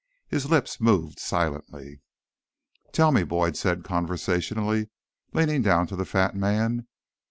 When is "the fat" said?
5.95-6.35